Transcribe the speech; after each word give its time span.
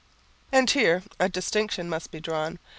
And 0.51 0.67
here 0.67 1.03
a 1.19 1.29
distinction 1.29 1.87
must 1.87 2.09
be 2.09 2.19
drawn. 2.19 2.57